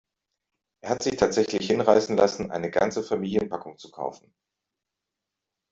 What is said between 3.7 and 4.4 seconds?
zu kaufen.